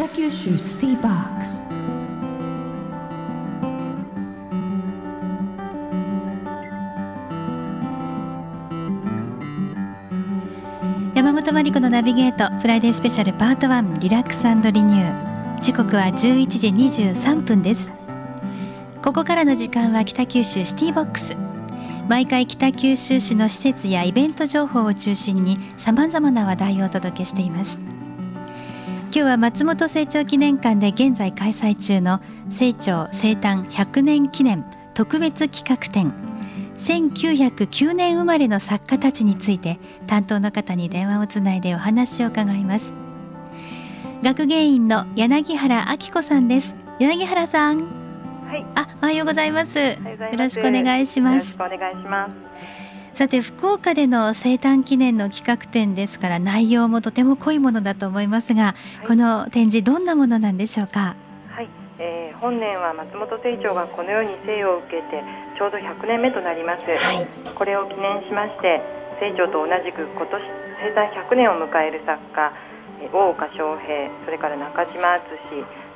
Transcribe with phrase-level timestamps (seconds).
[0.00, 1.60] 北九州シティボックス。
[11.14, 15.60] 山本真理子のナビゲートフライデースペシャルパート1リラックスリニュー。
[15.60, 17.92] 時刻は11時23分です。
[19.02, 21.36] ここからの時間は北九州シティボックス。
[22.08, 27.78] 毎回北九州市の施設やイベント情報を中心にさまざまな話題をお届けしています。
[29.12, 32.20] 今日は松本清張記念館で現在開催中の
[32.56, 34.64] 清張生誕100年記念
[34.94, 36.12] 特別企画展。
[36.76, 42.92] 1909年生まれの作家たちについて担当の方に電話をつないでお話を伺います。
[44.22, 46.76] 学芸員の柳原明子さんです。
[47.00, 47.80] 柳原さん。
[48.46, 49.76] はい、あおはようございます。
[49.76, 49.96] よ
[50.38, 51.34] ろしくお願いします。
[51.34, 52.79] よろしくお願いします。
[53.14, 59.06] さて福岡での生誕記念の企画展ですから内容もとても濃いものだと思いますが、はい。
[59.06, 61.16] この展示どんなものなんでしょうか？
[61.50, 61.68] はい、
[61.98, 65.22] えー、本年は松本清張がこのように生を受けて
[65.58, 66.86] ちょうど100年目となります。
[66.86, 67.28] はい。
[67.54, 68.80] これを記念しまして、
[69.20, 70.40] 清張と同じく今年
[70.80, 72.52] 生誕100年を迎える作家、
[73.02, 75.28] えー大岡翔平、それから中島敦、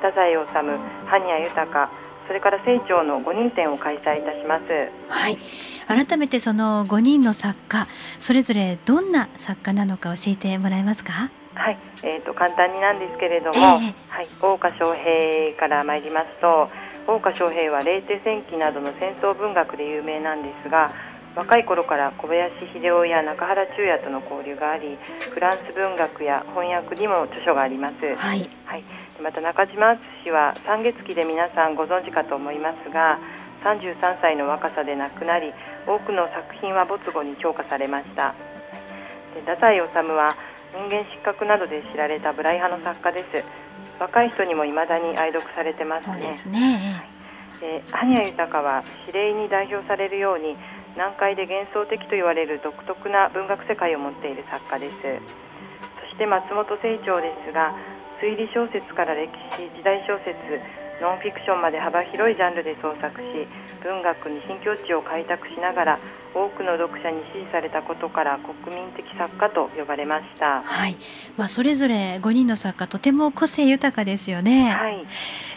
[0.00, 1.91] 太宰治、埴谷豊、
[2.27, 4.64] それから清張の5人展を開催いたします。
[5.08, 5.39] はい。
[5.86, 7.86] 改めてその5人の作家
[8.19, 11.31] それぞれどんな作家なのか教えてもらえますか？
[11.55, 13.94] はい、えー、と簡単になんですけれども、ええ。
[14.08, 16.69] はい、大岡翔平から参りますと
[17.06, 20.91] 大岡翔平は冷帝戦記などの戦争文学で有名なんですが
[21.34, 24.96] 若い頃から小林秀夫や中原中也との交流があり
[25.32, 28.14] フランス文学や翻訳にも著書があります。
[28.14, 28.48] はい。
[28.64, 28.84] はい、
[29.20, 29.91] また中島
[30.22, 33.18] 敦は三月期で皆さんご存知かと思いますが
[33.64, 35.52] 33歳の若さで亡くなり
[35.86, 38.34] 多くの作品は没後に評価されました。
[39.34, 39.82] で太宰治
[40.14, 40.36] は
[40.72, 43.44] 人間失格などで知られたブライ派の作家です。
[43.98, 46.14] 若い人にも未だに愛読されてますね。
[46.14, 47.14] そうですね。
[47.60, 50.56] で埴谷豊は指令に代表されるように
[50.97, 54.97] 難解で幻想的と言われる独特な文学世界を持っている作家です。
[56.00, 57.75] そして松本清張ですが
[58.22, 60.34] 推理小説から歴史時代小説
[61.03, 63.25] ノンフィクションまで幅広いジャンルで創作し
[63.83, 65.99] 文学に新境地を開拓しながら
[66.33, 70.62] 多くの読者に支持されたことから国民的作家と呼ばれました。
[70.62, 70.97] はい、
[71.37, 75.04] まあ、それぞれ5人の作家とても個性豊かですよね、はい。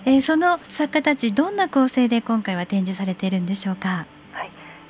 [0.06, 3.90] えーその作家たちどんな構成で今回は展示されているんでしょうか？
[3.90, 4.17] はい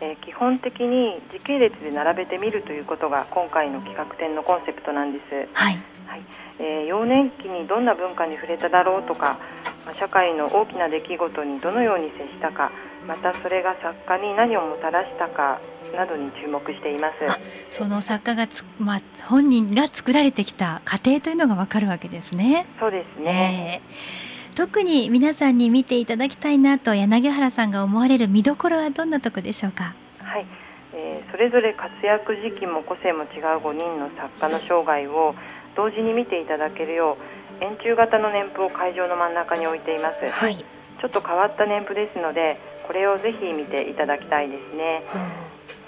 [0.02, 5.78] えー基本的に時系列で並べてみるということが今回の企画展のコンセプトなんです、はい。
[6.06, 6.24] はい。
[6.60, 9.40] えー幼年期にどんな文化に触れただろうとか、
[9.86, 12.72] まあ社会の大きな出来事にどのように接したか
[13.08, 15.60] またそれが作家に何をもたらしたか
[15.96, 17.32] などに注目しています。
[17.32, 22.66] あその作家がつ、まあ、本人が作られてきた過程というのがわかるわけですね。
[22.80, 24.27] そうですね、ええ
[24.58, 29.94] 特に皆さんに見ていただきたいなと柳原さんが思われる見どころはどんなとこでしょうか？
[30.18, 30.48] はい
[30.96, 35.36] えーそれぞれ活躍時期も個性も違う5人の作家の生涯を
[35.76, 37.20] 同時に見ていただけるよ
[37.62, 40.26] う円柱型の年譜を会場の真ん中に置いています。
[40.28, 40.58] はい。
[40.58, 42.58] ちょっと変わった年譜ですので
[42.88, 45.06] これをぜひ見ていただきたいですね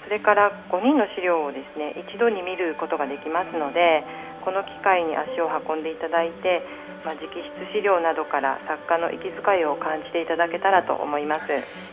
[0.04, 4.06] それから5人の資料をですね一度に見ることができますので
[4.44, 6.62] この機会に足を運んでいただいて、
[7.04, 11.40] まあ、直筆資料などから作家の息遣いを感じていただけたらと思います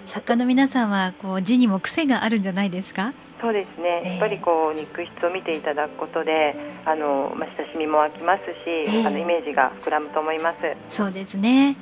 [0.05, 3.13] 作家の皆さんはこう字にも癖があるんじゃないですか？
[3.39, 10.57] そうですね、ええやっぱりこう肉筆を見ていただくことであの、まあ、親しみも湧きますし、えあのイメージが膨らむと思います
[10.89, 11.77] そうですね。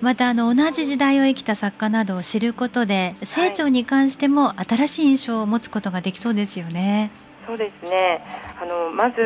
[0.00, 7.12] またあの同じ時代を生きた作家などを知ることで成長に関しても新しい印象を持つことができそうですよね。
[7.46, 8.22] そうですね
[8.60, 9.20] あのまず、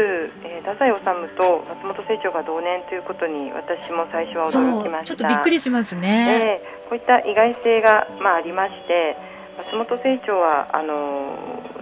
[0.44, 6.60] えー、太宰治と松本清張が同年ということに私も最初は驚きましたちょっとびっくりしますね。
[6.62, 9.16] ええこういった意外性が、まあ、ありまして
[9.58, 11.34] 松本清張はあの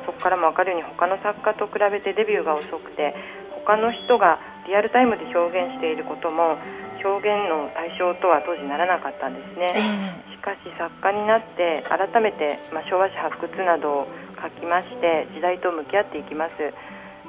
[0.07, 3.15] そこからも分かるように他の作家と比べてデビューが遅くて
[3.53, 6.57] 他の人がリアルタイムで表現していることも
[7.05, 10.25] 表現の対象とは当時ならなかったんですえね。
[10.33, 14.09] しかし作家になって改めて、まあ、昭和史発掘などを
[14.45, 16.53] 書きまして時代と向き合っていきます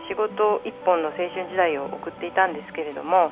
[0.08, 3.32] 仕事一本の青春時代を送っていたんですけれども、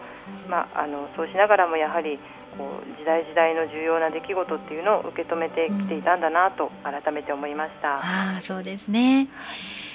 [0.50, 2.18] まあ、あのそうしながらもやはり
[2.58, 7.98] こう時代時代の重要な出来事っていうのを受け止めてきていたんだなと改めて思いました。
[7.98, 9.28] ああそうですね。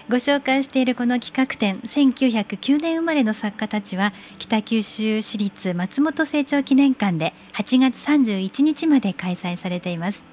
[0.09, 10.25] ご紹介しているこの企画展1909年生まれの作家たちは北九州市立松本清張記念館で8月31日まで開催されています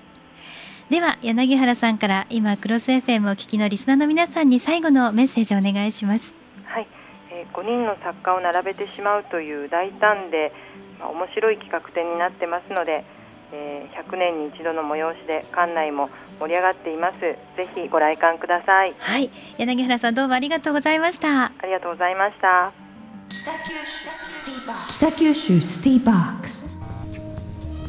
[0.90, 6.34] では柳原さんから今クロス FM を聞きのリスナーの皆さんに最後のメッセージをお願いします。
[6.66, 6.88] はい、
[7.30, 10.52] えー、5人の作家を並べてしまうという大胆で、
[10.98, 13.04] まあ、面白い企画展になってますので、
[13.52, 17.20] えー、100年に一度の催しで館内も盛り上がっています。
[17.20, 17.38] ぜ
[17.74, 18.94] ひご来館ください。
[18.98, 19.30] はい。
[19.58, 21.46] 柳原さんどうもありがとうございました。
[21.46, 22.72] ありがとうございました。
[23.28, 23.50] 北
[25.12, 26.48] 九州シティバック。
[26.48, 26.70] ス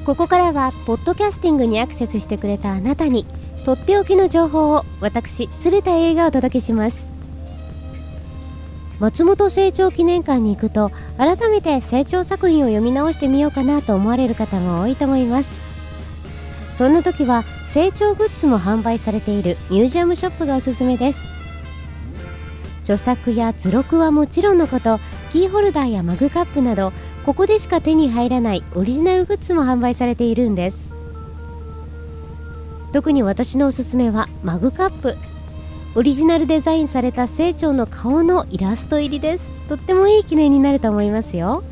[0.06, 3.26] ここからはポッドキャスティングにアクセスしてくれたあなたに
[3.66, 7.21] とっておきの情報を私鶴田映画をお届けします
[9.02, 15.52] 松本清張記念館に行くと改めて清張作品を読み直してみようかなと思われる方も多いと思います。
[16.76, 17.44] そんな時は
[17.74, 21.26] 清張グッズも販売されているミュージアムショップがおすすめです。
[22.84, 25.00] 著作や図録はもちろんのこと
[25.32, 26.94] キーホルダーやマグカップなど
[27.26, 30.92] ここでしか手に入らないオリジナルグッズも販売されているんです。
[32.94, 35.18] 特に私のおすすめはマグカップ。
[35.94, 39.50] オリジナルデザインされた清張の顔のイラスト入りです。
[39.68, 41.64] とってもいい記念になると思いますよ。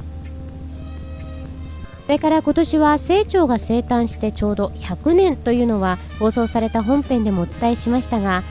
[2.06, 8.44] それから今年は清張が生誕してちょうど100年というのは放送された本編でもお伝えしましたが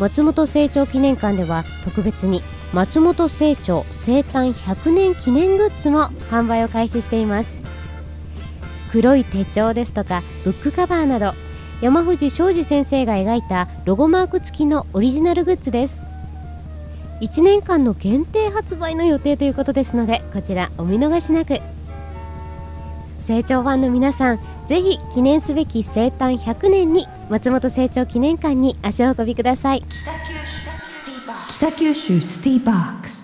[0.00, 2.42] 松本清張記念館では特別に
[2.72, 7.62] 松本清張生誕100年記念グッズも販売を開始しています。
[8.90, 11.34] 黒い手帳ですとかブックカバーなど
[11.84, 16.00] 山藤昌司先生が描いたロゴマーク付きのオリジナルグッズです。
[17.20, 21.60] 1年間の限定発売の予定ということですのでこちらお見逃しなく。
[23.20, 29.82] 成長ファンの皆さんぜひ記念すべき生誕100年に松本清張記念館に足を運びください。
[31.58, 33.23] 北九州シティーバックス。